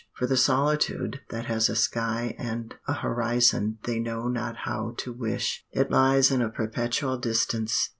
For 0.13 0.25
the 0.25 0.35
solitude 0.35 1.19
that 1.29 1.45
has 1.45 1.69
a 1.69 1.75
sky 1.75 2.33
and 2.39 2.73
a 2.87 2.93
horizon 2.93 3.77
they 3.83 3.99
know 3.99 4.27
not 4.27 4.55
how 4.65 4.95
to 4.97 5.13
wish. 5.13 5.63
It 5.73 5.91
lies 5.91 6.31
in 6.31 6.41
a 6.41 6.49
perpetual 6.49 7.19
distance. 7.19 7.89